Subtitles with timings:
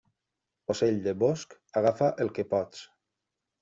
[0.75, 1.55] Ocell de bosc,
[1.85, 2.87] agafa el que pots.